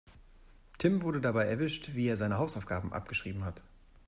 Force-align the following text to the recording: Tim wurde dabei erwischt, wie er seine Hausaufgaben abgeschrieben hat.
Tim 0.79 1.03
wurde 1.03 1.21
dabei 1.21 1.45
erwischt, 1.45 1.89
wie 1.93 2.07
er 2.07 2.17
seine 2.17 2.39
Hausaufgaben 2.39 2.91
abgeschrieben 2.91 3.45
hat. 3.45 3.61